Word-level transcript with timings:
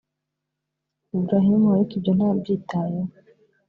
Ebrahim 1.17 1.61
ariko 1.73 1.91
ibyo 1.97 2.11
ntabyitayeho 2.17 3.11